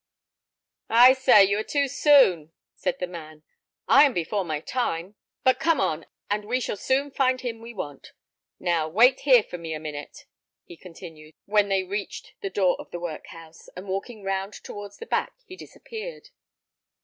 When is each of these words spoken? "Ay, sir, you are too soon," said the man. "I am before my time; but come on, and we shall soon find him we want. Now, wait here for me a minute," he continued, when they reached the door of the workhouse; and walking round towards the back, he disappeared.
"Ay, 0.89 1.13
sir, 1.13 1.41
you 1.41 1.59
are 1.59 1.63
too 1.63 1.87
soon," 1.87 2.51
said 2.73 2.97
the 2.97 3.05
man. 3.05 3.43
"I 3.87 4.03
am 4.05 4.13
before 4.15 4.43
my 4.43 4.59
time; 4.59 5.13
but 5.43 5.59
come 5.59 5.79
on, 5.79 6.07
and 6.27 6.43
we 6.43 6.59
shall 6.59 6.75
soon 6.75 7.11
find 7.11 7.41
him 7.41 7.61
we 7.61 7.75
want. 7.75 8.13
Now, 8.59 8.87
wait 8.89 9.19
here 9.19 9.43
for 9.43 9.59
me 9.59 9.75
a 9.75 9.79
minute," 9.79 10.25
he 10.63 10.75
continued, 10.75 11.35
when 11.45 11.69
they 11.69 11.83
reached 11.83 12.33
the 12.41 12.49
door 12.49 12.77
of 12.79 12.89
the 12.89 12.99
workhouse; 12.99 13.67
and 13.75 13.87
walking 13.87 14.23
round 14.23 14.53
towards 14.53 14.97
the 14.97 15.05
back, 15.05 15.33
he 15.45 15.55
disappeared. 15.55 16.29